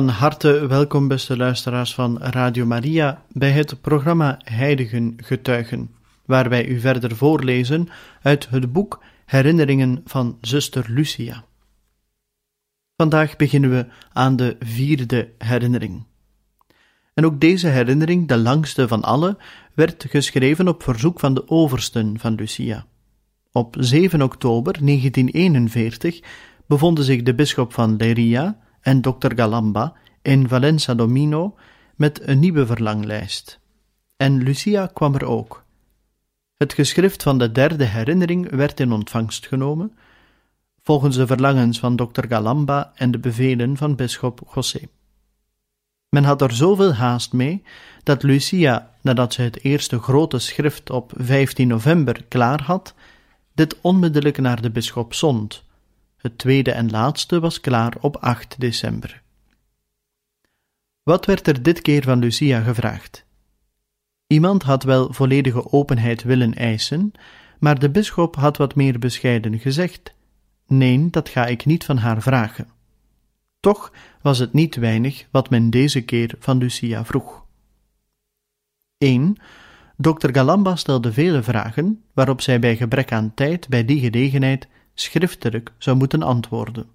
[0.00, 5.90] Van harte welkom, beste luisteraars van Radio Maria, bij het programma Heiligen Getuigen,
[6.24, 7.88] waar wij u verder voorlezen
[8.22, 11.44] uit het boek Herinneringen van Zuster Lucia.
[12.96, 16.04] Vandaag beginnen we aan de vierde herinnering.
[17.14, 19.38] En ook deze herinnering, de langste van alle,
[19.74, 22.86] werd geschreven op verzoek van de oversten van Lucia.
[23.52, 26.20] Op 7 oktober 1941
[26.66, 31.54] bevonden zich de bisschop van Leria en dokter Galamba in Valenza Domino
[31.96, 33.60] met een nieuwe verlanglijst.
[34.16, 35.64] En Lucia kwam er ook.
[36.56, 39.96] Het geschrift van de derde herinnering werd in ontvangst genomen,
[40.82, 44.80] volgens de verlangens van dokter Galamba en de bevelen van bisschop José.
[46.08, 47.62] Men had er zoveel haast mee
[48.02, 52.94] dat Lucia, nadat ze het eerste grote schrift op 15 november klaar had,
[53.54, 55.64] dit onmiddellijk naar de bisschop zond,
[56.20, 59.22] het tweede en laatste was klaar op 8 december.
[61.02, 63.24] Wat werd er dit keer van Lucia gevraagd?
[64.26, 67.12] Iemand had wel volledige openheid willen eisen,
[67.58, 70.14] maar de bisschop had wat meer bescheiden gezegd:
[70.66, 72.68] Nee, dat ga ik niet van haar vragen.
[73.60, 77.44] Toch was het niet weinig wat men deze keer van Lucia vroeg.
[78.98, 79.36] 1.
[79.96, 80.28] Dr.
[80.32, 84.68] Galamba stelde vele vragen, waarop zij bij gebrek aan tijd bij die gelegenheid
[85.00, 86.86] schriftelijk zou moeten antwoorden.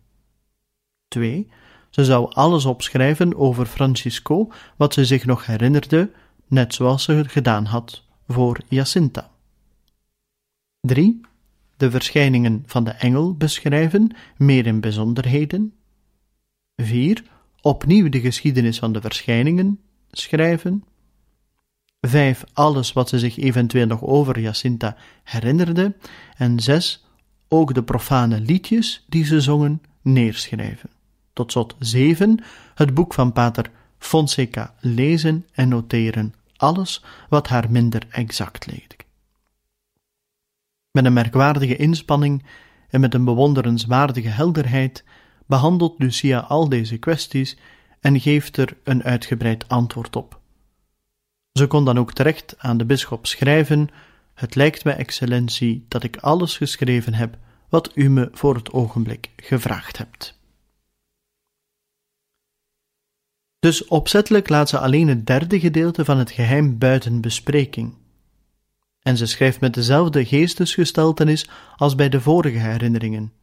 [1.08, 1.50] 2.
[1.90, 6.12] Ze zou alles opschrijven over Francisco, wat ze zich nog herinnerde,
[6.48, 9.30] net zoals ze het gedaan had voor Jacinta.
[10.80, 11.22] 3.
[11.78, 15.74] De verschijningen van de engel beschrijven, meer in bijzonderheden.
[16.76, 17.24] 4.
[17.62, 19.80] Opnieuw de geschiedenis van de verschijningen
[20.12, 20.84] schrijven.
[22.02, 22.44] 5.
[22.54, 25.96] Alles wat ze zich eventueel nog over Jacinta herinnerde.
[26.38, 27.05] En 6
[27.48, 30.90] ook de profane liedjes die ze zongen neerschrijven.
[31.34, 32.44] Tot slot 7.
[32.76, 39.06] Het boek van Pater Fonseca lezen en noteren, alles wat haar minder exact leek.
[40.92, 42.44] Met een merkwaardige inspanning
[42.90, 45.04] en met een bewonderenswaardige helderheid
[45.46, 47.58] behandelt Lucia al deze kwesties
[48.00, 50.40] en geeft er een uitgebreid antwoord op.
[51.52, 53.90] Ze kon dan ook terecht aan de bisschop schrijven
[54.36, 57.38] het lijkt mij, excellentie, dat ik alles geschreven heb
[57.70, 60.40] wat u me voor het ogenblik gevraagd hebt.
[63.60, 67.94] Dus opzettelijk laat ze alleen het derde gedeelte van het geheim buiten bespreking.
[69.02, 73.34] En ze schrijft met dezelfde geestesgesteltenis als bij de vorige herinneringen.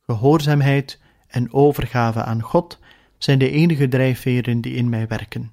[0.00, 2.78] Gehoorzaamheid en overgave aan God
[3.18, 5.52] zijn de enige drijfveren die in mij werken.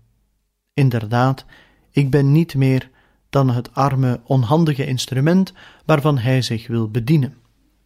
[0.74, 1.46] Inderdaad,
[1.92, 2.90] ik ben niet meer
[3.30, 5.54] dan het arme, onhandige instrument
[5.86, 7.38] waarvan hij zich wil bedienen.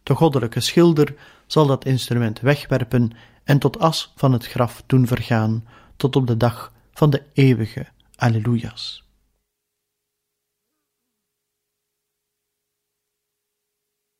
[0.02, 1.14] De goddelijke schilder
[1.46, 3.10] zal dat instrument wegwerpen
[3.44, 5.64] en tot as van het graf doen vergaan,
[5.96, 7.86] tot op de dag van de eeuwige
[8.16, 9.06] Alleluia's.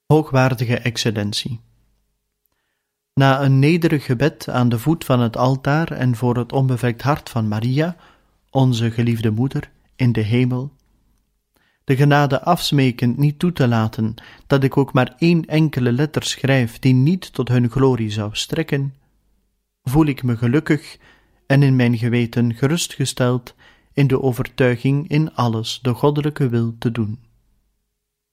[0.07, 1.61] Hoogwaardige Excellentie.
[3.15, 7.31] Na een nederig gebed aan de voet van het altaar en voor het onbevlekt hart
[7.31, 7.97] van Maria,
[8.51, 10.73] onze geliefde moeder in de hemel,
[11.85, 14.15] de genade afsmekend niet toe te laten
[14.47, 18.95] dat ik ook maar één enkele letter schrijf die niet tot hun glorie zou strekken,
[19.83, 20.99] voel ik me gelukkig
[21.47, 23.55] en in mijn geweten gerustgesteld
[23.93, 27.19] in de overtuiging in alles de goddelijke wil te doen.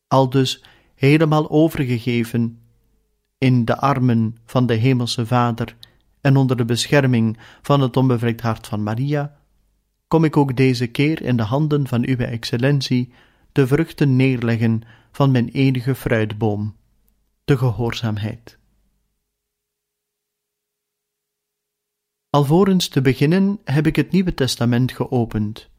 [0.08, 0.64] Aldus
[0.96, 2.60] helemaal overgegeven
[3.38, 5.76] in de armen van de Hemelse Vader
[6.22, 9.38] en onder de bescherming van het onbevlekt hart van Maria,
[10.08, 13.14] kom ik ook deze keer in de handen van Uwe Excellentie
[13.52, 14.82] de vruchten neerleggen
[15.12, 16.76] van mijn enige fruitboom,
[17.46, 18.58] de gehoorzaamheid.
[22.30, 25.70] Alvorens te beginnen heb ik het Nieuwe Testament geopend.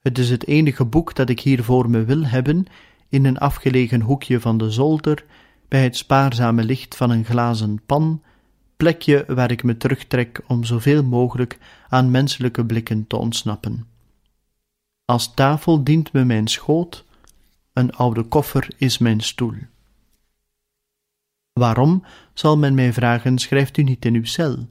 [0.00, 2.66] Het is het enige boek dat ik hier voor me wil hebben,
[3.08, 5.24] in een afgelegen hoekje van de zolder,
[5.68, 8.22] bij het spaarzame licht van een glazen pan,
[8.76, 11.58] plekje waar ik me terugtrek om zoveel mogelijk
[11.88, 13.86] aan menselijke blikken te ontsnappen.
[15.10, 17.04] Als tafel dient me mijn schoot,
[17.72, 19.54] Een oude koffer is mijn stoel.
[21.52, 22.04] Waarom,
[22.34, 24.68] zal men mij vragen, schrijft u niet in uw cel?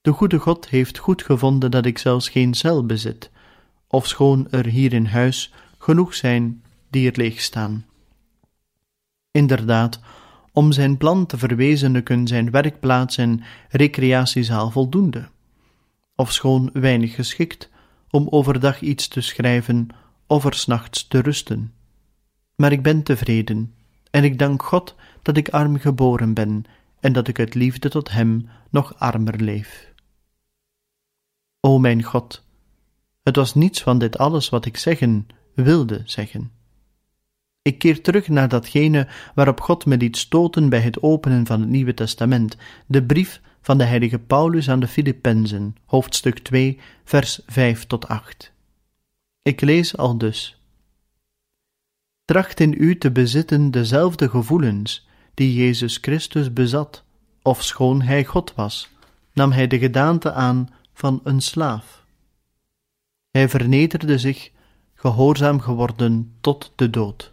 [0.00, 3.30] De goede God heeft goed gevonden dat ik zelfs geen cel bezit,
[3.88, 7.86] ofschoon er hier in huis genoeg zijn die er leeg staan.
[9.30, 10.00] Inderdaad,
[10.52, 15.28] om zijn plan te verwezenlijken zijn werkplaats en recreatiezaal voldoende,
[16.14, 17.72] ofschoon weinig geschikt
[18.14, 19.88] om overdag iets te schrijven
[20.26, 21.72] of er nachts te rusten.
[22.56, 23.74] Maar ik ben tevreden,
[24.10, 26.64] en ik dank God dat ik arm geboren ben
[27.00, 29.92] en dat ik uit liefde tot Hem nog armer leef.
[31.60, 32.44] O mijn God,
[33.22, 36.52] het was niets van dit alles wat ik zeggen wilde zeggen.
[37.62, 41.68] Ik keer terug naar datgene waarop God me liet stoten bij het openen van het
[41.68, 42.56] Nieuwe Testament,
[42.86, 48.52] de brief van de heilige Paulus aan de Filippenzen, hoofdstuk 2, vers 5 tot 8.
[49.42, 50.60] Ik lees al dus.
[52.24, 57.04] Tracht in u te bezitten dezelfde gevoelens die Jezus Christus bezat,
[57.42, 58.90] of schoon hij God was,
[59.32, 62.04] nam hij de gedaante aan van een slaaf.
[63.30, 64.50] Hij vernederde zich,
[64.94, 67.32] gehoorzaam geworden tot de dood.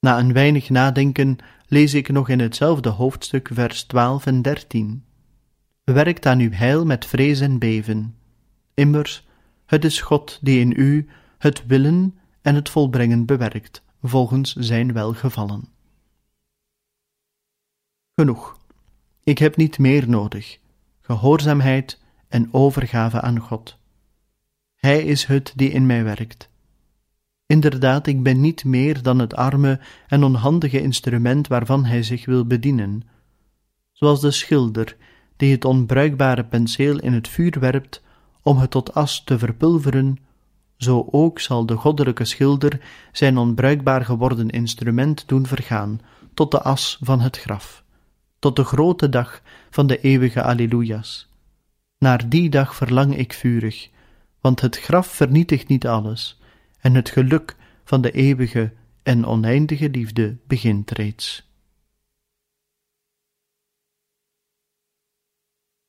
[0.00, 1.38] Na een weinig nadenken
[1.70, 5.04] lees ik nog in hetzelfde hoofdstuk vers 12 en 13.
[5.84, 8.16] Werkt aan uw heil met vrees en beven.
[8.74, 9.26] Immers,
[9.66, 11.08] het is God die in u
[11.38, 15.68] het willen en het volbrengen bewerkt, volgens zijn welgevallen.
[18.14, 18.58] Genoeg.
[19.22, 20.58] Ik heb niet meer nodig.
[21.00, 23.78] Gehoorzaamheid en overgave aan God.
[24.74, 26.50] Hij is het die in mij werkt.
[27.50, 32.44] Inderdaad, ik ben niet meer dan het arme en onhandige instrument waarvan hij zich wil
[32.46, 33.02] bedienen,
[33.92, 34.96] zoals de schilder
[35.36, 38.02] die het onbruikbare penseel in het vuur werpt
[38.42, 40.18] om het tot as te verpulveren,
[40.76, 42.80] zo ook zal de goddelijke schilder
[43.12, 46.00] zijn onbruikbaar geworden instrument doen vergaan
[46.34, 47.84] tot de as van het graf,
[48.38, 51.28] tot de grote dag van de eeuwige Alleluia's.
[51.98, 53.88] Naar die dag verlang ik vurig,
[54.40, 56.39] want het graf vernietigt niet alles,
[56.80, 58.72] en het geluk van de eeuwige
[59.02, 61.48] en oneindige liefde begint reeds.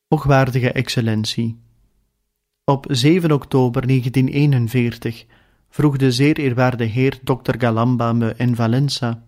[0.08, 1.60] Hoogwaardige Excellentie,
[2.64, 5.26] op 7 oktober 1941
[5.70, 7.56] vroeg de zeer eerwaarde heer Dr.
[7.58, 9.24] Galamba me in Valenza.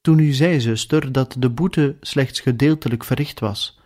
[0.00, 3.80] Toen u zei, zuster, dat de boete slechts gedeeltelijk verricht was,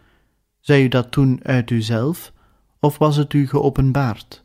[0.61, 2.33] zei u dat toen uit uzelf,
[2.81, 4.45] of was het u geopenbaard?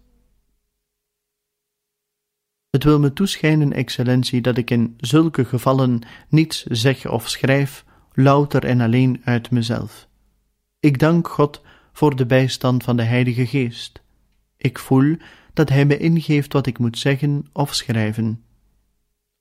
[2.72, 8.66] Het wil me toeschijnen, excellentie, dat ik in zulke gevallen niets zeg of schrijf, louter
[8.66, 10.08] en alleen uit mezelf.
[10.80, 11.62] Ik dank God
[11.94, 14.02] voor de bijstand van de Heilige Geest.
[14.58, 15.16] Ik voel
[15.54, 18.44] dat Hij me ingeeft wat ik moet zeggen of schrijven.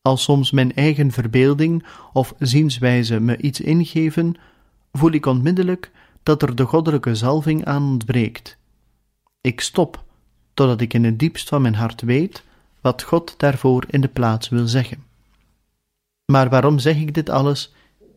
[0.03, 4.35] Als soms mijn eigen verbeelding of zienswijze me iets ingeven,
[4.93, 5.91] voel ik onmiddellijk
[6.23, 8.59] dat er de goddelijke zalving aan ontbreekt.
[9.41, 10.05] Ik stop,
[10.55, 12.49] totdat ik in het diepst van mijn hart weet
[12.81, 15.05] wat God daarvoor in de plaats wil zeggen.
[16.33, 17.75] Maar waarom zeg ik dit alles?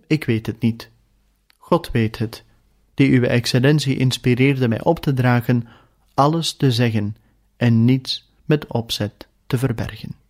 [0.07, 0.89] Ik weet het niet.
[1.57, 2.43] God weet het,
[2.93, 5.67] die uw excellentie inspireerde mij op te dragen
[6.13, 7.15] alles te zeggen
[7.57, 10.22] en niets met opzet te verbergen.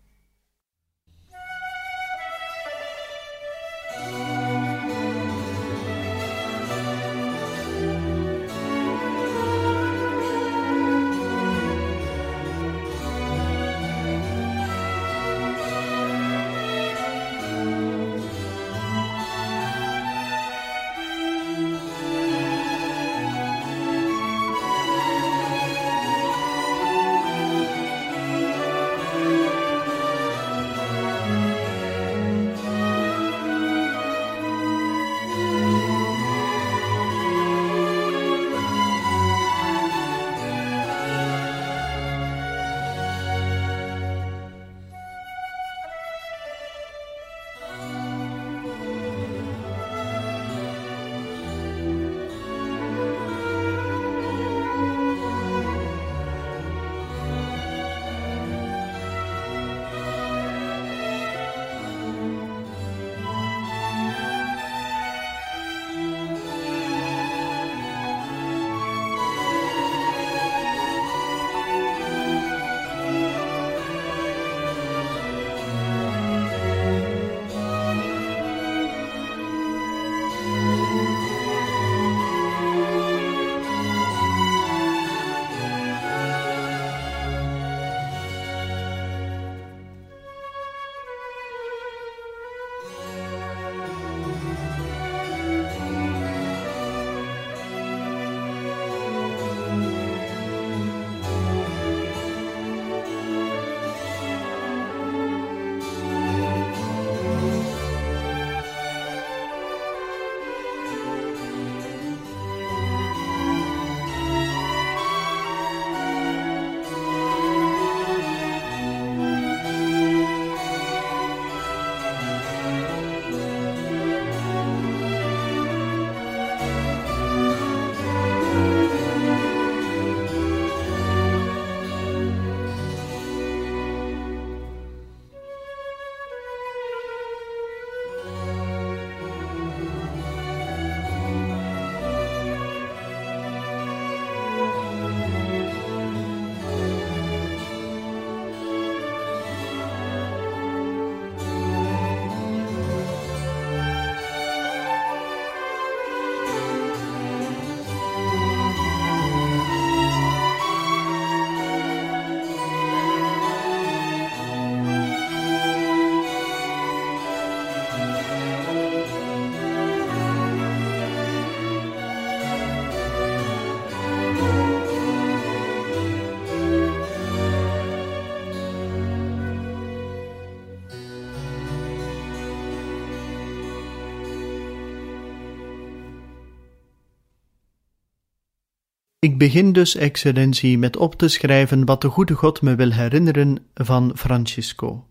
[189.24, 193.58] Ik begin dus, excellentie, met op te schrijven wat de goede God me wil herinneren
[193.74, 195.08] van Francisco.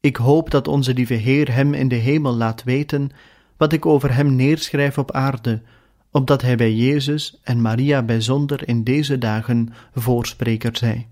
[0.00, 3.10] Ik hoop dat onze lieve Heer hem in de hemel laat weten
[3.56, 5.62] wat ik over hem neerschrijf op aarde,
[6.10, 11.08] opdat hij bij Jezus en Maria bijzonder in deze dagen voorspreker zij.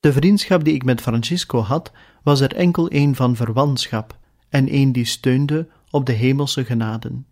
[0.00, 4.92] De vriendschap die ik met Francisco had, was er enkel een van verwantschap en een
[4.92, 7.26] die steunde op de hemelse genaden.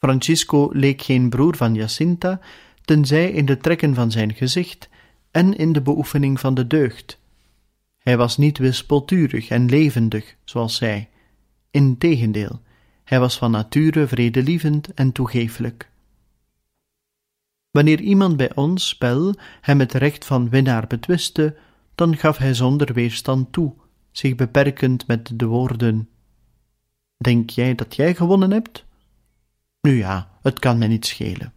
[0.00, 2.40] Francisco leek geen broer van Jacinta,
[2.84, 4.88] tenzij in de trekken van zijn gezicht
[5.30, 7.20] en in de beoefening van de deugd.
[7.98, 11.08] Hij was niet wispelturig en levendig, zoals zij.
[11.70, 12.60] Integendeel,
[13.04, 15.90] hij was van nature vredelievend en toegeeflijk.
[17.70, 21.56] Wanneer iemand bij ons spel hem het recht van winnaar betwiste,
[21.94, 23.74] dan gaf hij zonder weerstand toe,
[24.10, 26.08] zich beperkend met de woorden:
[27.16, 28.88] Denk jij dat jij gewonnen hebt?
[29.80, 31.52] Nu ja, het kan mij niet schelen.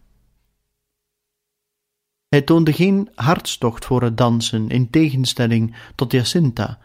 [2.28, 6.78] Hij toonde geen hartstocht voor het dansen, in tegenstelling tot Jacinta.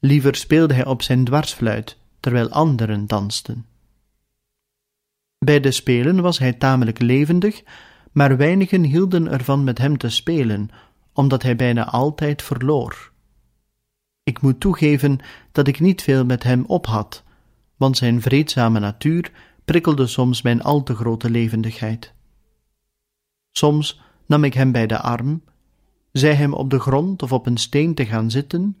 [0.00, 3.66] Liever speelde hij op zijn dwarsfluit, terwijl anderen dansten.
[5.38, 7.62] Bij de spelen was hij tamelijk levendig,
[8.12, 10.68] maar weinigen hielden ervan met hem te spelen,
[11.12, 13.12] omdat hij bijna altijd verloor.
[14.22, 15.18] Ik moet toegeven
[15.52, 17.22] dat ik niet veel met hem op had,
[17.76, 19.32] want zijn vreedzame natuur
[19.64, 22.14] prikkelde soms mijn al te grote levendigheid.
[23.50, 25.42] Soms nam ik hem bij de arm,
[26.12, 28.76] zei hem op de grond of op een steen te gaan zitten,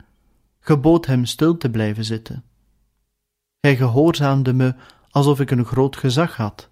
[0.60, 2.44] gebood hem stil te blijven zitten.
[3.60, 4.74] Hij gehoorzaamde me
[5.10, 6.70] alsof ik een groot gezag had,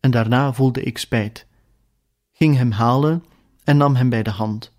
[0.00, 1.46] en daarna voelde ik spijt,
[2.32, 3.24] ging hem halen
[3.64, 4.72] en nam hem bij de hand.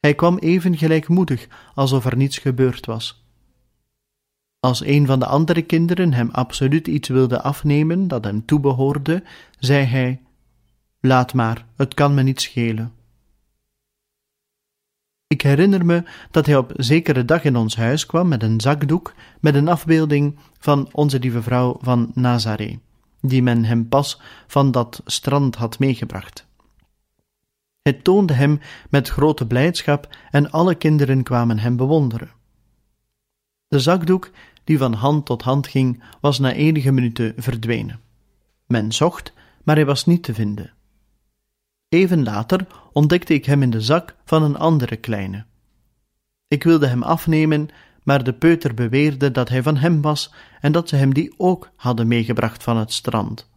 [0.00, 3.25] Hij kwam even gelijkmoedig alsof er niets gebeurd was.
[4.60, 9.22] Als een van de andere kinderen hem absoluut iets wilde afnemen dat hem toebehoorde,
[9.58, 10.20] zei hij:
[11.00, 12.92] Laat maar, het kan me niet schelen.
[15.26, 19.14] Ik herinner me dat hij op zekere dag in ons huis kwam met een zakdoek
[19.40, 22.78] met een afbeelding van onze lieve vrouw van Nazaré,
[23.20, 26.46] die men hem pas van dat strand had meegebracht.
[27.82, 28.60] Het toonde hem
[28.90, 32.30] met grote blijdschap en alle kinderen kwamen hem bewonderen.
[33.68, 34.30] De zakdoek
[34.64, 38.00] die van hand tot hand ging, was na enige minuten verdwenen.
[38.66, 39.32] Men zocht,
[39.64, 40.72] maar hij was niet te vinden.
[41.88, 45.44] Even later ontdekte ik hem in de zak van een andere kleine.
[46.48, 47.68] Ik wilde hem afnemen,
[48.02, 51.70] maar de peuter beweerde dat hij van hem was en dat ze hem die ook
[51.76, 53.50] hadden meegebracht van het strand.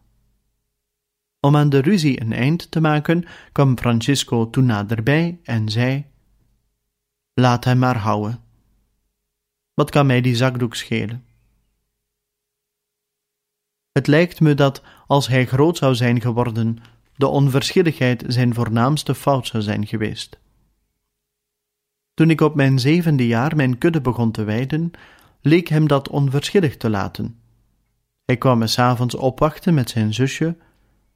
[1.39, 6.05] Om aan de ruzie een eind te maken, kwam Francisco toen naderbij en zei:
[7.33, 8.48] Laat hem maar houden.
[9.79, 11.25] Wat kan mij die zakdoek schelen?
[13.91, 16.77] Het lijkt me dat, als hij groot zou zijn geworden,
[17.15, 20.39] de onverschilligheid zijn voornaamste fout zou zijn geweest.
[22.13, 24.91] Toen ik op mijn zevende jaar mijn kudde begon te wijden,
[25.41, 27.39] leek hem dat onverschillig te laten.
[28.25, 30.57] Hij kwam me s'avonds opwachten met zijn zusje,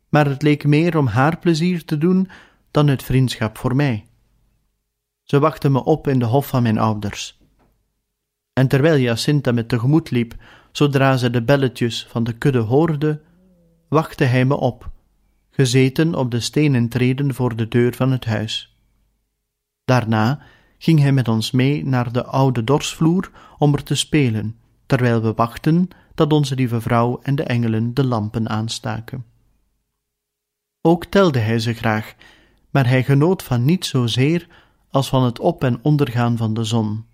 [0.09, 2.29] maar het leek meer om haar plezier te doen
[2.71, 4.07] dan uit vriendschap voor mij.
[5.23, 7.41] Ze wachtte me op in de hof van mijn ouders.
[8.53, 10.35] En terwijl Jacinta me tegemoet liep,
[10.71, 13.21] zodra ze de belletjes van de kudde hoorde,
[13.87, 14.89] wachtte hij me op,
[15.49, 18.77] gezeten op de stenen treden voor de deur van het huis.
[19.85, 20.41] Daarna
[20.77, 25.33] ging hij met ons mee naar de oude dorsvloer om er te spelen, terwijl we
[25.33, 29.25] wachten dat onze lieve vrouw en de engelen de lampen aanstaken.
[30.81, 32.15] Ook telde hij ze graag,
[32.69, 34.47] maar hij genoot van niet zozeer
[34.89, 37.05] als van het op- en ondergaan van de zon.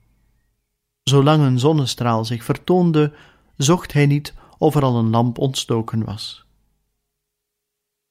[1.10, 3.13] Zolang een zonnestraal zich vertoonde,
[3.58, 6.46] zocht hij niet of er al een lamp ontstoken was.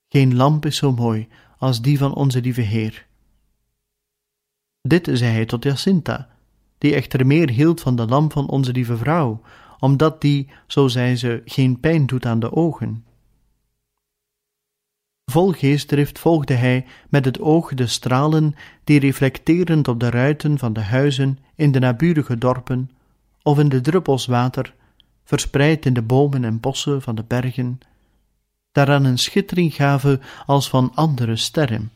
[0.08, 1.28] Geen lamp is zo mooi
[1.58, 3.06] als die van onze lieve Heer.
[4.82, 6.28] Dit zei hij tot Jacinta,
[6.78, 9.40] die echter meer hield van de lamp van onze lieve vrouw,
[9.78, 13.04] omdat die, zo zei ze, geen pijn doet aan de ogen.
[15.30, 18.54] Vol geestdrift volgde hij met het oog de stralen
[18.84, 22.90] die reflecterend op de ruiten van de huizen in de naburige dorpen
[23.42, 24.74] of in de druppels water,
[25.24, 27.80] verspreid in de bomen en bossen van de bergen,
[28.72, 31.92] daaraan een schittering gaven als van andere sterren,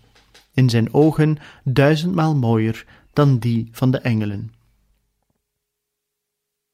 [0.54, 4.52] in zijn ogen duizendmaal mooier dan die van de engelen.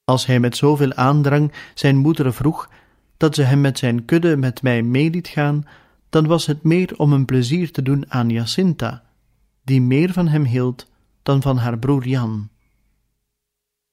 [0.04, 2.70] Als hij met zoveel aandrang zijn moeder vroeg
[3.16, 5.64] dat ze hem met zijn kudde met mij mee liet gaan,
[6.08, 9.02] dan was het meer om een plezier te doen aan Jacinta,
[9.62, 10.90] die meer van hem hield
[11.22, 12.48] dan van haar broer Jan.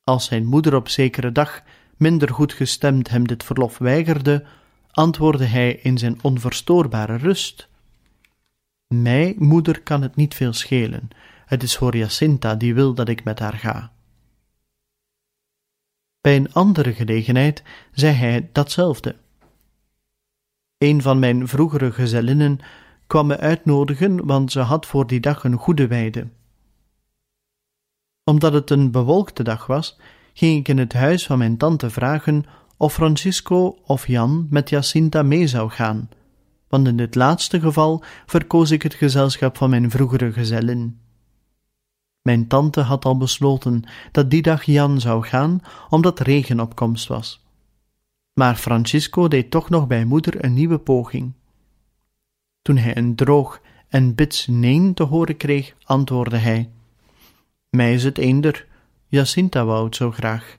[0.03, 1.63] Als zijn moeder op zekere dag
[1.97, 4.45] minder goed gestemd hem dit verlof weigerde,
[4.91, 7.67] antwoordde hij in zijn onverstoorbare rust.
[8.87, 11.07] Mij, moeder, kan het niet veel schelen.
[11.45, 13.91] Het is voor Jacinta die wil dat ik met haar ga.
[16.21, 19.15] Bij een andere gelegenheid zei hij datzelfde.
[20.77, 22.59] Een van mijn vroegere gezellinnen
[23.07, 26.27] kwam me uitnodigen, want ze had voor die dag een goede weide.
[28.23, 29.99] Omdat het een bewolkte dag was,
[30.33, 32.45] ging ik in het huis van mijn tante vragen
[32.77, 36.09] of Francisco of Jan met Jacinta mee zou gaan,
[36.67, 40.99] want in dit laatste geval verkoos ik het gezelschap van mijn vroegere gezellin.
[42.21, 47.07] Mijn tante had al besloten dat die dag Jan zou gaan, omdat regen op komst
[47.07, 47.44] was.
[48.39, 51.33] Maar Francisco deed toch nog bij moeder een nieuwe poging.
[52.61, 56.69] Toen hij een droog en bits neen te horen kreeg, antwoordde hij:
[57.69, 58.67] Mij is het eender,
[59.07, 60.57] Jacinta wou het zo graag.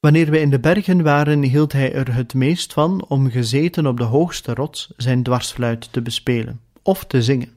[0.00, 3.96] Wanneer we in de bergen waren, hield hij er het meest van om gezeten op
[3.96, 7.52] de hoogste rots zijn dwarsfluit te bespelen of te zingen.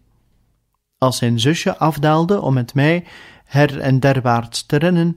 [0.98, 3.06] Als zijn zusje afdaalde om met mij
[3.46, 5.15] her en derwaarts te rennen,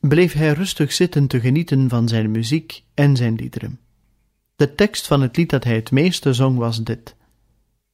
[0.00, 3.80] bleef hij rustig zitten te genieten van zijn muziek en zijn liederen.
[4.56, 7.16] De tekst van het lied dat hij het meeste zong was dit: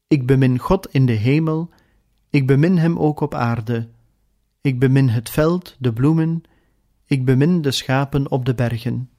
[0.07, 1.71] Ik bemin God in de hemel,
[2.31, 3.89] ik bemin hem ook op aarde.
[4.61, 6.43] Ik bemin het veld, de bloemen,
[7.05, 9.11] ik bemin de schapen op de bergen.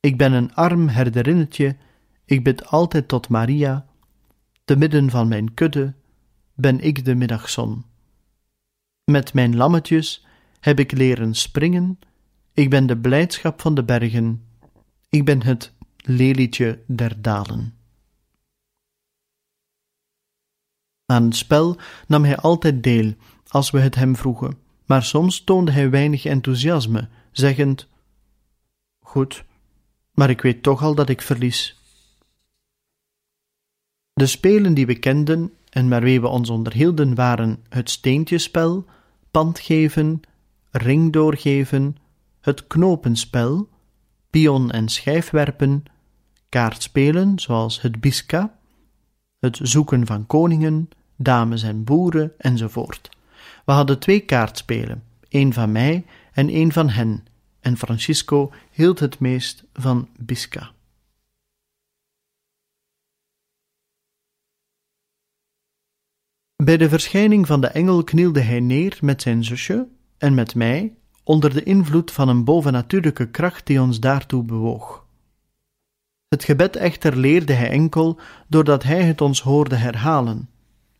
[0.00, 1.76] Ik ben een arm herderinnetje,
[2.24, 3.86] ik bid altijd tot Maria,
[4.64, 5.94] te midden van mijn kudde
[6.54, 7.84] ben ik de middagzon.
[9.04, 10.26] Met mijn lammetjes
[10.62, 11.98] heb ik leren springen,
[12.52, 14.46] ik ben de blijdschap van de bergen,
[15.08, 17.74] ik ben het lelietje der dalen.
[21.06, 23.14] Aan het spel nam hij altijd deel,
[23.48, 27.88] als we het hem vroegen, maar soms toonde hij weinig enthousiasme, zeggend:
[28.98, 29.44] Goed,
[30.12, 31.80] maar ik weet toch al dat ik verlies.
[34.12, 38.84] De spelen die we kenden en waarmee we ons onderhielden waren het steentjespel,
[39.30, 40.20] pandgeven,
[40.72, 41.96] ring doorgeven,
[42.40, 43.68] het knopenspel,
[44.30, 45.84] pion- en schijfwerpen,
[46.48, 48.58] kaartspelen zoals het biska,
[49.38, 53.10] het zoeken van koningen, dames en boeren enzovoort.
[53.64, 57.24] We hadden twee kaartspelen, één van mij en één van hen,
[57.60, 60.72] en Francisco hield het meest van biska.
[66.56, 69.88] Bij de verschijning van de engel knielde hij neer met zijn zusje
[70.22, 75.04] en met mij onder de invloed van een bovennatuurlijke kracht die ons daartoe bewoog.
[76.28, 80.48] Het gebed echter leerde hij enkel doordat hij het ons hoorde herhalen,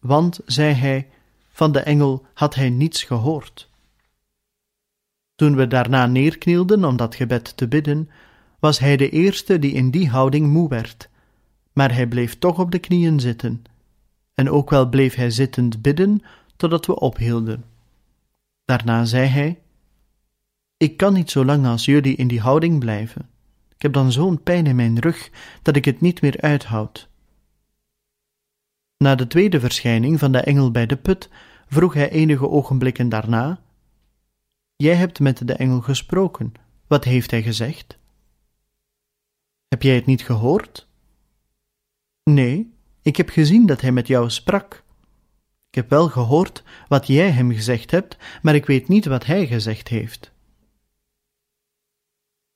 [0.01, 1.09] want, zei hij,
[1.53, 3.69] van de engel had hij niets gehoord.
[5.35, 8.11] Toen we daarna neerknielden om dat gebed te bidden,
[8.59, 11.09] was hij de eerste die in die houding moe werd,
[11.73, 13.65] maar hij bleef toch op de knieën zitten
[14.35, 16.23] en ook wel bleef hij zittend bidden
[16.57, 17.72] totdat we ophielden.
[18.73, 19.63] Daarna zei hij:
[20.77, 23.31] Ik kan niet zo lang als jullie in die houding blijven.
[23.75, 25.31] Ik heb dan zo'n pijn in mijn rug
[25.63, 27.09] dat ik het niet meer uithoud.
[28.97, 31.31] Na de tweede verschijning van de engel bij de put
[31.67, 33.63] vroeg hij enige ogenblikken daarna:
[34.77, 36.53] Jij hebt met de engel gesproken.
[36.87, 37.99] Wat heeft hij gezegd?
[39.69, 40.89] Heb jij het niet gehoord?
[42.25, 44.82] Nee, ik heb gezien dat hij met jou sprak.
[45.73, 49.47] Ik heb wel gehoord wat jij hem gezegd hebt, maar ik weet niet wat hij
[49.47, 50.33] gezegd heeft.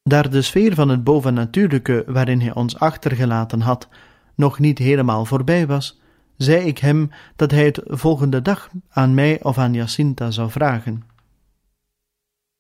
[0.02, 3.88] Daar de sfeer van het bovennatuurlijke waarin hij ons achtergelaten had
[4.34, 6.00] nog niet helemaal voorbij was,
[6.36, 11.02] zei ik hem dat hij het volgende dag aan mij of aan Jacinta zou vragen.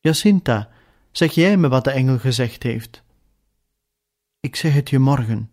[0.00, 0.68] Jacinta,
[1.10, 3.02] zeg jij me wat de engel gezegd heeft?
[4.40, 5.50] Ik zeg het je morgen.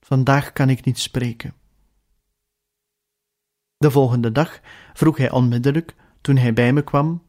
[0.00, 1.54] Vandaag kan ik niet spreken.
[3.76, 4.60] De volgende dag
[4.92, 7.22] vroeg hij onmiddellijk, toen hij bij me kwam: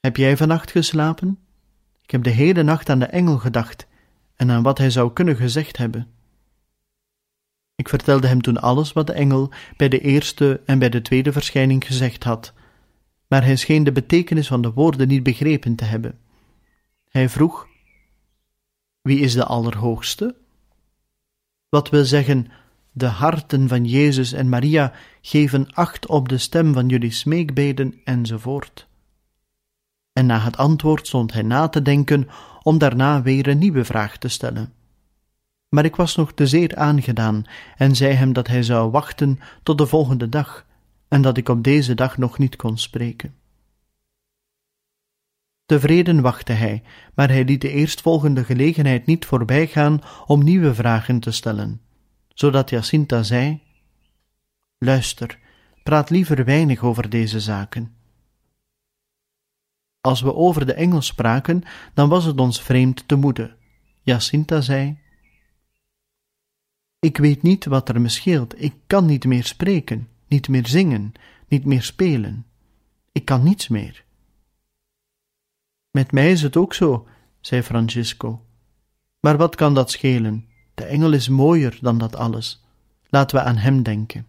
[0.00, 1.38] Heb jij vannacht geslapen?
[2.02, 3.86] Ik heb de hele nacht aan de engel gedacht
[4.36, 6.08] en aan wat hij zou kunnen gezegd hebben.
[7.74, 11.32] Ik vertelde hem toen alles wat de engel bij de eerste en bij de tweede
[11.32, 12.52] verschijning gezegd had,
[13.26, 16.18] maar hij scheen de betekenis van de woorden niet begrepen te hebben.
[17.08, 17.68] Hij vroeg:
[19.02, 20.36] Wie is de Allerhoogste?
[21.68, 22.46] Wat wil zeggen,
[22.92, 28.88] de harten van Jezus en Maria geven acht op de stem van jullie smeekbeden enzovoort.
[30.12, 32.28] En na het antwoord stond hij na te denken
[32.62, 34.72] om daarna weer een nieuwe vraag te stellen.
[35.68, 37.44] Maar ik was nog te zeer aangedaan
[37.76, 40.66] en zei hem dat hij zou wachten tot de volgende dag
[41.08, 43.34] en dat ik op deze dag nog niet kon spreken.
[45.66, 46.82] Tevreden wachtte hij,
[47.14, 51.80] maar hij liet de eerstvolgende gelegenheid niet voorbijgaan om nieuwe vragen te stellen,
[52.38, 53.62] zodat Jacinta zei:
[54.78, 55.38] Luister,
[55.82, 57.94] praat liever weinig over deze zaken.
[60.00, 61.62] Als we over de engel spraken,
[61.94, 63.56] dan was het ons vreemd te moede.
[64.02, 64.98] Jacinta zei:
[66.98, 71.12] Ik weet niet wat er me scheelt, ik kan niet meer spreken, niet meer zingen,
[71.48, 72.46] niet meer spelen.
[73.12, 74.04] Ik kan niets meer.
[75.90, 77.06] Met mij is het ook zo,
[77.40, 78.44] zei Francisco.
[79.20, 80.47] Maar wat kan dat schelen?
[80.78, 82.64] De engel is mooier dan dat alles.
[83.08, 84.26] Laten we aan hem denken.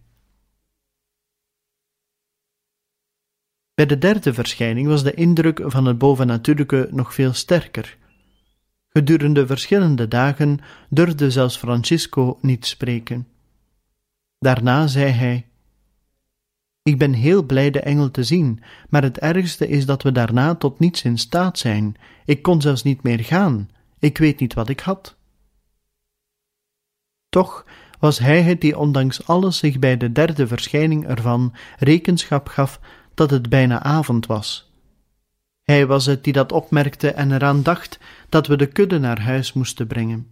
[3.74, 7.96] Bij de derde verschijning was de indruk van het bovennatuurlijke nog veel sterker.
[8.88, 10.58] Gedurende verschillende dagen
[10.88, 13.28] durfde zelfs Francisco niet spreken.
[14.38, 15.46] Daarna zei hij:
[16.82, 20.54] Ik ben heel blij de engel te zien, maar het ergste is dat we daarna
[20.54, 21.96] tot niets in staat zijn.
[22.24, 23.70] Ik kon zelfs niet meer gaan.
[23.98, 25.18] Ik weet niet wat ik had.
[27.30, 27.64] Toch
[27.98, 32.80] was hij het die ondanks alles zich bij de derde verschijning ervan rekenschap gaf
[33.14, 34.72] dat het bijna avond was.
[35.62, 39.52] Hij was het die dat opmerkte en eraan dacht dat we de kudde naar huis
[39.52, 40.28] moesten brengen.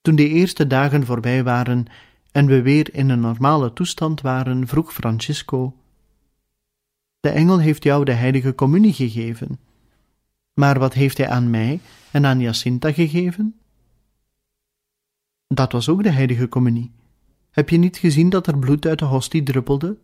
[0.00, 1.86] Toen de eerste dagen voorbij waren
[2.32, 5.74] en we weer in een normale toestand waren, vroeg Francisco:
[7.20, 9.58] De engel heeft jou de heilige communie gegeven.
[10.54, 11.80] Maar wat heeft hij aan mij
[12.10, 13.60] en aan Jacinta gegeven?
[15.48, 16.92] Dat was ook de heilige communie.
[17.50, 19.98] Heb je niet gezien dat er bloed uit de hostie druppelde?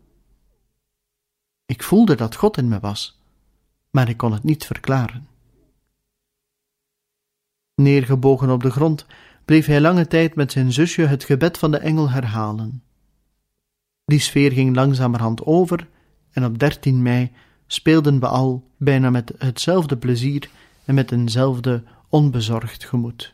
[1.66, 3.20] Ik voelde dat God in me was,
[3.90, 5.28] maar ik kon het niet verklaren.
[7.74, 9.06] Neergebogen op de grond
[9.44, 12.82] bleef hij lange tijd met zijn zusje het gebed van de engel herhalen.
[14.04, 15.88] Die sfeer ging langzamerhand over
[16.30, 17.32] en op 13 mei
[17.66, 20.50] speelden we al bijna met hetzelfde plezier
[20.84, 23.33] en met eenzelfde onbezorgd gemoed.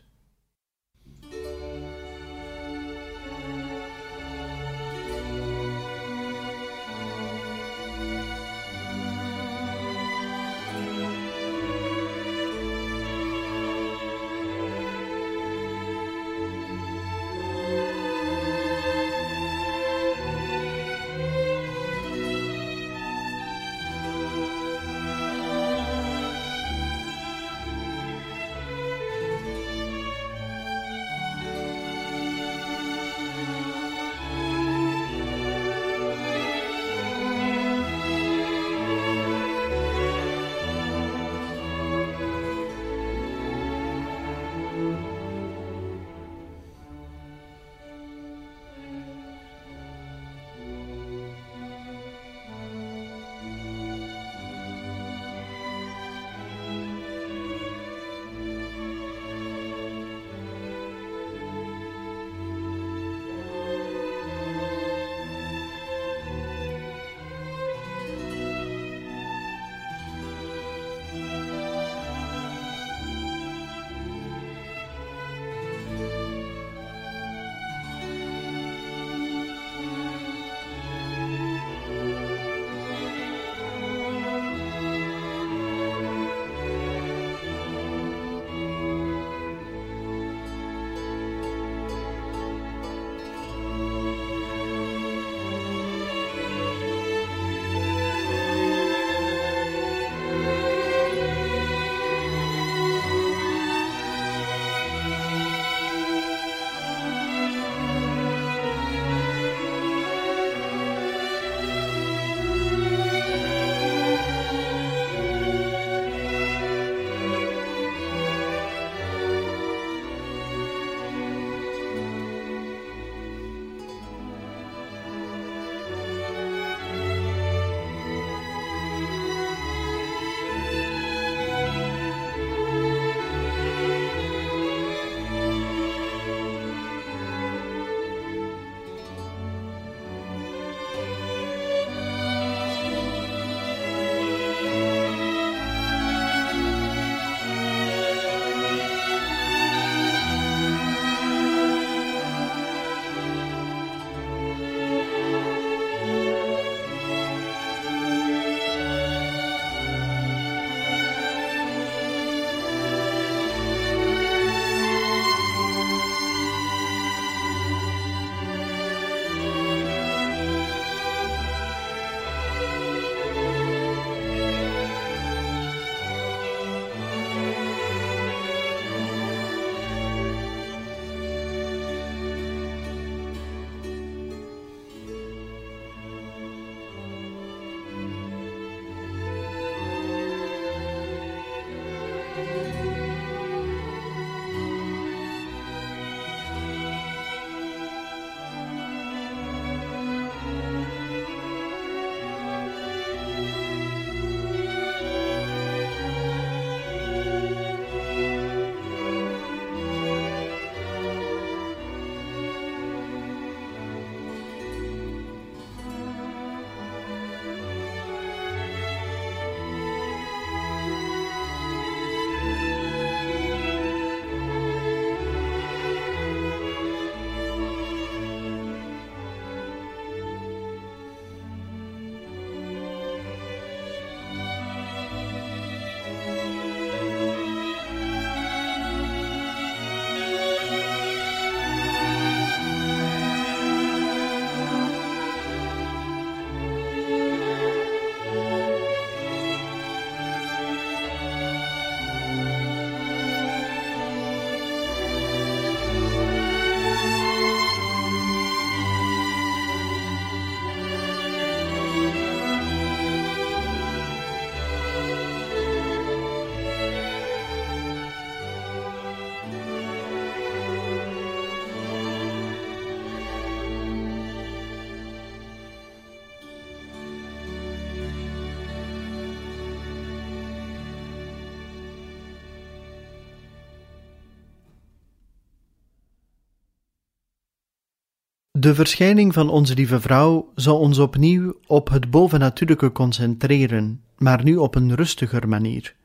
[288.61, 294.55] De verschijning van onze lieve vrouw zal ons opnieuw op het bovennatuurlijke concentreren, maar nu
[294.55, 295.95] op een rustiger manier.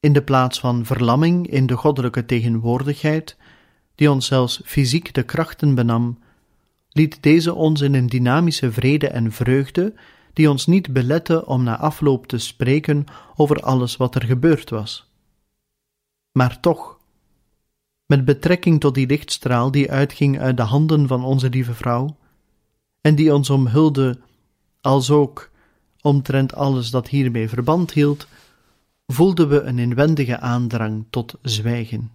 [0.00, 3.36] In de plaats van verlamming in de goddelijke tegenwoordigheid,
[3.94, 6.18] die ons zelfs fysiek de krachten benam,
[6.88, 9.94] liet deze ons in een dynamische vrede en vreugde,
[10.32, 13.04] die ons niet belette om na afloop te spreken
[13.36, 15.10] over alles wat er gebeurd was.
[16.32, 16.98] Maar toch,
[18.16, 22.16] met betrekking tot die lichtstraal die uitging uit de handen van onze lieve vrouw,
[23.00, 24.18] en die ons omhulde,
[24.80, 25.50] als ook
[26.00, 28.26] omtrent alles dat hiermee verband hield,
[29.06, 32.10] voelden we een inwendige aandrang tot zwijgen.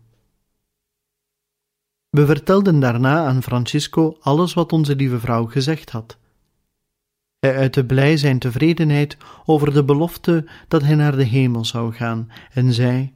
[2.09, 6.17] We vertelden daarna aan Francisco alles wat onze lieve vrouw gezegd had.
[7.39, 12.31] Hij uitte blij zijn tevredenheid over de belofte dat hij naar de hemel zou gaan
[12.53, 13.13] en zei: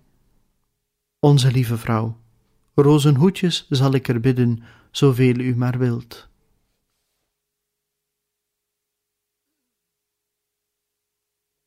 [1.20, 2.22] Onze lieve vrouw,
[2.74, 6.32] rozenhoedjes zal ik er bidden, zoveel u maar wilt.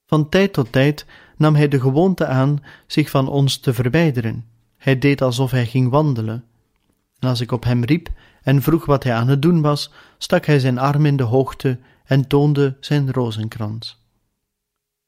[0.07, 4.45] Van tijd tot tijd nam hij de gewoonte aan zich van ons te verwijderen.
[4.77, 6.45] Hij deed alsof hij ging wandelen.
[7.19, 8.09] En als ik op hem riep
[8.43, 11.79] en vroeg wat hij aan het doen was, stak hij zijn arm in de hoogte
[12.05, 14.05] en toonde zijn rozenkrans.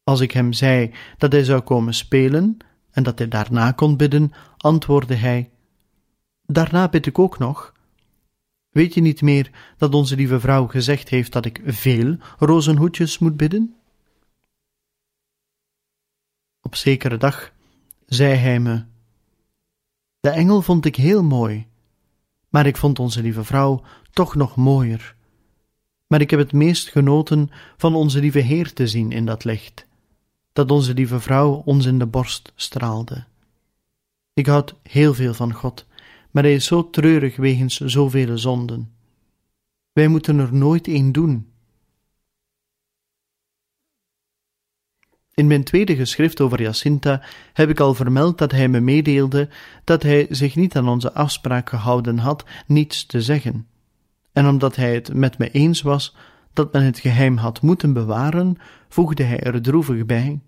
[0.05, 2.57] Als ik hem zei dat hij zou komen spelen
[2.91, 5.51] en dat hij daarna kon bidden, antwoordde hij:
[6.53, 7.73] Daarna bid ik ook nog.
[8.69, 13.37] Weet je niet meer dat onze lieve vrouw gezegd heeft dat ik veel rozenhoedjes moet
[13.37, 13.77] bidden?
[16.61, 17.53] Op zekere dag
[18.07, 18.85] zei hij me:
[20.21, 21.67] De engel vond ik heel mooi,
[22.49, 25.17] maar ik vond onze lieve vrouw toch nog mooier.
[26.07, 29.87] Maar ik heb het meest genoten van onze lieve Heer te zien in dat licht,
[30.53, 33.25] dat onze lieve vrouw ons in de borst straalde.
[34.33, 35.87] Ik houd heel veel van God,
[36.39, 38.93] maar hij is zo treurig wegens zoveel zonden.
[39.93, 41.53] Wij moeten er nooit een doen.
[45.35, 47.23] In mijn tweede geschrift over Jacinta
[47.53, 49.49] heb ik al vermeld dat hij me meedeelde
[49.85, 53.67] dat hij zich niet aan onze afspraak gehouden had niets te zeggen.
[54.33, 56.17] En omdat hij het met me eens was
[56.53, 58.57] dat men het geheim had moeten bewaren,
[58.89, 60.41] voegde hij er droevig bij.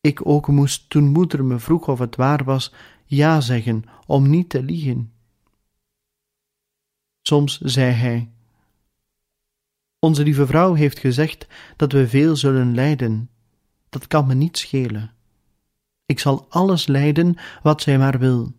[0.00, 2.72] Ik ook moest, toen moeder me vroeg of het waar was,
[3.04, 5.12] ja zeggen om niet te liegen.
[7.22, 8.30] Soms zei hij:
[9.98, 13.28] Onze lieve vrouw heeft gezegd dat we veel zullen lijden
[13.94, 15.12] dat kan me niet schelen.
[16.06, 18.52] Ik zal alles lijden wat zij maar wil.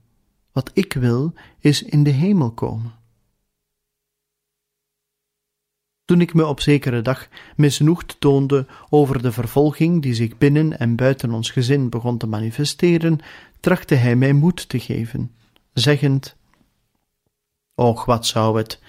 [0.52, 2.94] Wat ik wil, is in de hemel komen.
[6.06, 10.96] Toen ik me op zekere dag misnoegd toonde over de vervolging die zich binnen en
[10.96, 13.20] buiten ons gezin begon te manifesteren,
[13.60, 15.32] trachtte hij mij moed te geven,
[15.74, 16.36] zeggend:
[17.76, 18.82] Och, wat zou het?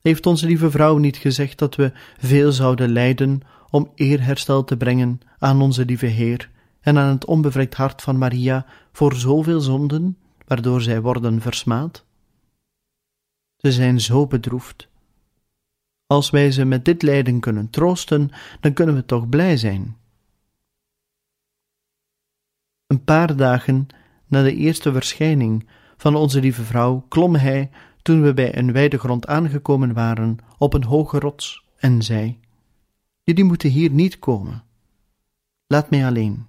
[0.00, 5.20] Heeft onze lieve vrouw niet gezegd dat we veel zouden lijden om eerherstel te brengen
[5.38, 10.80] aan onze lieve Heer en aan het onbevlekt hart van Maria voor zoveel zonden, waardoor
[10.80, 12.04] zij worden versmaad?
[13.56, 14.87] Ze zijn zo bedroefd.
[16.08, 19.96] Als wij ze met dit lijden kunnen troosten, dan kunnen we toch blij zijn.
[22.86, 23.86] Een paar dagen
[24.26, 27.70] na de eerste verschijning van onze lieve vrouw klom hij,
[28.02, 32.40] toen we bij een wijde grond aangekomen waren, op een hoge rots en zei:
[33.22, 34.64] Jullie moeten hier niet komen.
[35.66, 36.46] Laat mij alleen.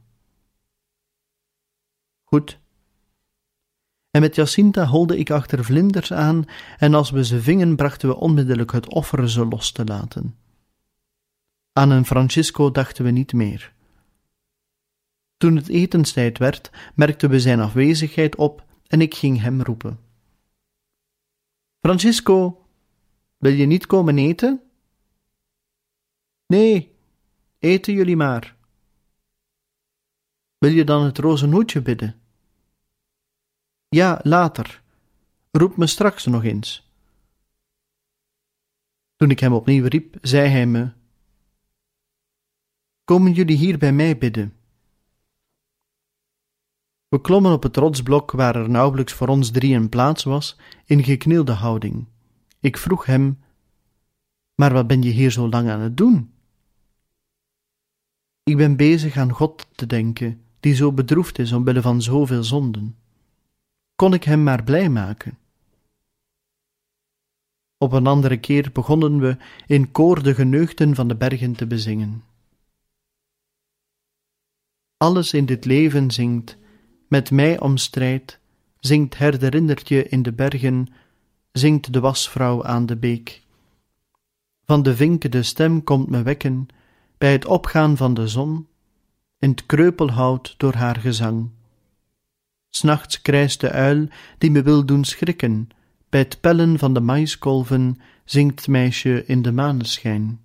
[2.23, 2.59] Goed.
[4.11, 6.45] En met Jacinta holde ik achter vlinders aan,
[6.77, 10.35] en als we ze vingen, brachten we onmiddellijk het offer ze los te laten.
[11.73, 13.73] Aan een Francisco dachten we niet meer.
[15.37, 19.99] Toen het etenstijd werd, merkten we zijn afwezigheid op en ik ging hem roepen.
[21.79, 22.65] Francisco,
[23.37, 24.61] wil je niet komen eten?
[26.45, 26.95] Nee,
[27.59, 28.55] eten jullie maar.
[30.57, 32.18] Wil je dan het rozenhoedje bidden?
[33.89, 34.81] Ja, later.
[35.51, 36.87] Roep me straks nog eens.
[39.15, 40.91] Toen ik hem opnieuw riep, zei hij me:
[43.03, 44.53] Komen jullie hier bij mij bidden?
[47.07, 51.51] We klommen op het rotsblok waar er nauwelijks voor ons drieën plaats was, in geknielde
[51.51, 52.07] houding.
[52.59, 53.39] Ik vroeg hem:
[54.55, 56.33] Maar wat ben je hier zo lang aan het doen?
[58.43, 62.97] Ik ben bezig aan God te denken, die zo bedroefd is omwille van zoveel zonden.
[63.99, 65.37] Kon ik hem maar blij maken?
[67.77, 72.23] Op een andere keer begonnen we in koor de geneugten van de bergen te bezingen.
[74.97, 76.57] Alles in dit leven zingt,
[77.07, 78.39] met mij om strijd,
[78.79, 80.87] zingt herderindertje in de bergen,
[81.51, 83.43] zingt de wasvrouw aan de beek.
[84.65, 86.67] Van de vinke de stem komt me wekken,
[87.17, 88.67] bij het opgaan van de zon,
[89.39, 91.57] in het kreupelhout door haar gezang.
[92.69, 95.69] S'nachts krijst de uil die me wil doen schrikken,
[96.09, 100.39] bij het pellen van de maiskolven zingt meisje in de maneschijn.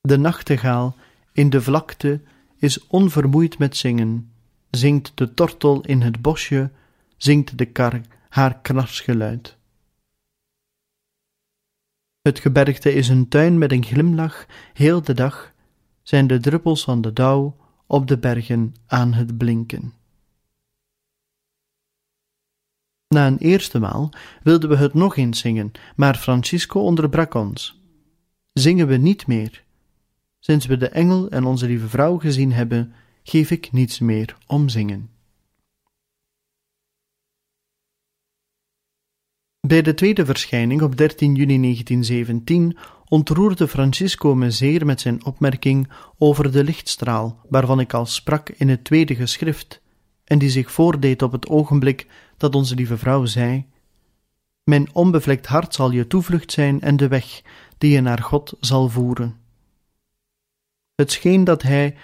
[0.00, 0.96] De nachtegaal
[1.32, 2.20] in de vlakte
[2.56, 4.32] is onvermoeid met zingen,
[4.70, 6.70] zingt de tortel in het bosje,
[7.16, 9.56] zingt de kar haar knarsgeluid.
[12.22, 15.52] Het gebergte is een tuin met een glimlach, heel de dag
[16.02, 19.92] zijn de druppels van de dauw op de bergen aan het blinken.
[23.12, 27.80] Na een eerste maal wilden we het nog eens zingen, maar Francisco onderbrak ons.
[28.52, 29.64] Zingen we niet meer.
[30.38, 32.92] Sinds we de engel en onze lieve vrouw gezien hebben,
[33.22, 35.10] geef ik niets meer om zingen.
[39.60, 45.92] Bij de tweede verschijning op 13 juni 1917 ontroerde Francisco me zeer met zijn opmerking
[46.18, 49.82] over de lichtstraal, waarvan ik al sprak in het tweede geschrift,
[50.32, 52.06] en die zich voordeed op het ogenblik
[52.36, 53.66] dat onze lieve vrouw zei:
[54.64, 57.42] Mijn onbevlekt hart zal je toevlucht zijn en de weg
[57.78, 59.36] die je naar God zal voeren.
[60.94, 61.96] Het scheen dat hij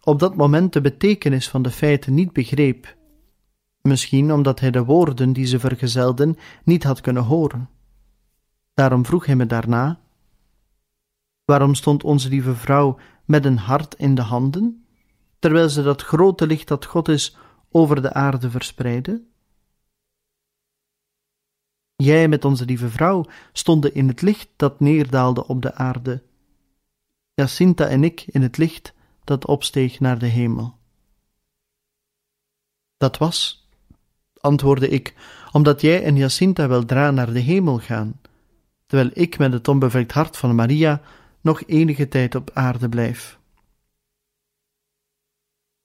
[0.00, 2.96] op dat moment de betekenis van de feiten niet begreep,
[3.80, 7.68] misschien omdat hij de woorden die ze vergezelden niet had kunnen horen.
[8.74, 10.00] Daarom vroeg hij me daarna:
[11.44, 14.84] Waarom stond onze lieve vrouw met een hart in de handen,
[15.38, 17.36] terwijl ze dat grote licht dat God is
[17.76, 19.22] over de aarde verspreidde?
[21.96, 26.22] Jij met onze lieve vrouw stonden in het licht dat neerdaalde op de aarde.
[27.34, 28.94] Jacinta en ik in het licht
[29.24, 30.76] dat opsteeg naar de hemel.
[32.96, 33.68] Dat was,
[34.40, 35.14] antwoordde ik,
[35.52, 38.20] omdat jij en Jacinta weldra naar de hemel gaan,
[38.86, 41.02] terwijl ik met het onbevlekt hart van Maria
[41.40, 43.38] nog enige tijd op aarde blijf.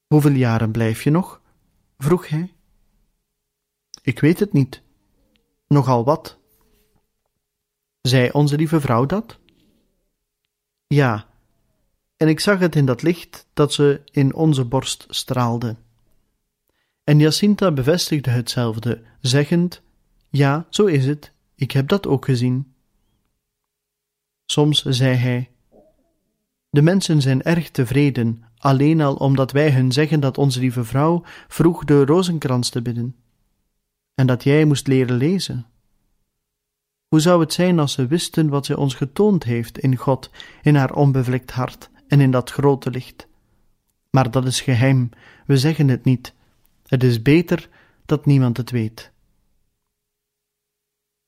[0.08, 1.42] Hoeveel jaren blijf je nog?
[2.00, 2.54] Vroeg hij.
[4.02, 4.82] Ik weet het niet.
[5.68, 6.38] Nogal wat.
[8.02, 9.40] Zei onze lieve vrouw dat?
[10.88, 11.28] Ja,
[12.18, 15.76] en ik zag het in dat licht dat ze in onze borst straalde.
[17.04, 19.82] En Jacinta bevestigde hetzelfde, zeggend:
[20.30, 22.74] Ja, zo is het, ik heb dat ook gezien.
[24.46, 25.50] Soms zei hij:
[26.70, 31.24] De mensen zijn erg tevreden, alleen al omdat wij hun zeggen dat onze lieve vrouw
[31.48, 33.16] vroeg de rozenkrans te bidden,
[34.16, 35.66] en dat jij moest leren lezen.
[37.08, 40.30] Hoe zou het zijn als ze wisten wat zij ons getoond heeft in God,
[40.62, 43.28] in haar onbevlekt hart en in dat grote licht?
[44.10, 45.10] Maar dat is geheim,
[45.46, 46.34] we zeggen het niet.
[46.86, 47.70] Het is beter
[48.06, 49.12] dat niemand het weet.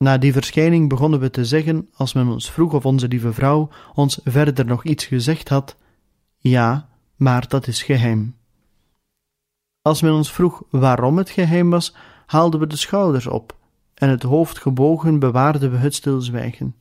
[0.01, 3.69] Na die verschijning begonnen we te zeggen, als men ons vroeg of onze lieve vrouw
[3.93, 5.77] ons verder nog iets gezegd had:
[6.37, 8.35] Ja, maar dat is geheim.
[9.81, 11.95] Als men ons vroeg waarom het geheim was,
[12.25, 13.57] haalden we de schouders op
[13.93, 16.75] en het hoofd gebogen bewaarden we het stilzwijgen.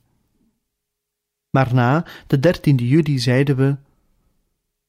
[1.51, 3.77] Maar na de dertiende juli zeiden we: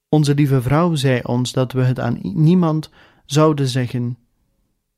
[0.09, 2.89] Onze lieve vrouw zei ons dat we het aan niemand
[3.25, 4.17] zouden zeggen,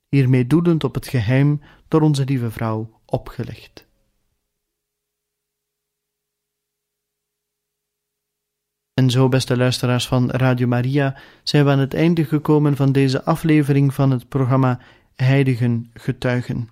[0.10, 3.86] hiermee doelend op het geheim door onze lieve vrouw opgelegd.
[8.94, 13.24] En zo, beste luisteraars van Radio Maria, zijn we aan het einde gekomen van deze
[13.24, 14.80] aflevering van het programma
[15.16, 16.70] Heiligen Getuigen,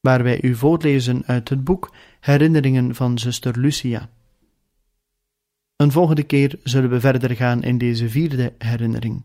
[0.00, 4.08] waar wij u voorlezen uit het boek Herinneringen van zuster Lucia.
[5.76, 9.22] Een volgende keer zullen we verder gaan in deze vierde herinnering.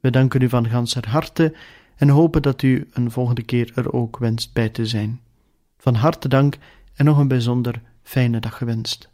[0.00, 1.54] We danken u van ganser harte
[1.98, 5.20] en hopen dat u een volgende keer er ook wenst bij te zijn.
[5.78, 6.56] Van harte dank
[6.94, 9.10] en nog een bijzonder fijne dag gewenst.